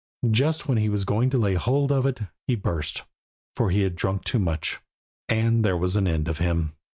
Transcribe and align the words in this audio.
Just 0.31 0.67
when 0.67 0.79
he 0.79 0.89
was 0.89 1.05
going 1.05 1.29
to 1.29 1.37
lay 1.37 1.53
hold 1.53 1.91
of 1.91 2.07
it 2.07 2.21
he 2.47 2.55
burst, 2.55 3.03
for 3.55 3.69
he 3.69 3.81
had 3.81 3.95
drunk 3.95 4.23
too 4.23 4.39
much; 4.39 4.79
and 5.29 5.63
there 5.63 5.77
was 5.77 5.95
an 5.95 6.07
end 6.07 6.27
of 6.27 6.39
him. 6.39 6.73